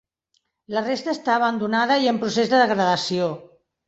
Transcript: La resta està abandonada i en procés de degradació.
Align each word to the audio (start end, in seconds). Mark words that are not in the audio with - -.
La 0.75 0.81
resta 0.85 1.11
està 1.17 1.35
abandonada 1.35 1.97
i 2.05 2.09
en 2.13 2.21
procés 2.23 2.49
de 2.55 2.63
degradació. 2.63 3.29